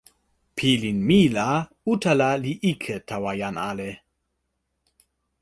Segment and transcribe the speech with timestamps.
[0.59, 1.45] pilin mi la
[1.93, 3.89] utala li ike tawa jan ale.